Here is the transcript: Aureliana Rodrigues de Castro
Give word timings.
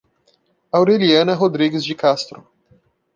Aureliana 0.73 1.35
Rodrigues 1.35 1.83
de 1.83 1.93
Castro 1.93 2.43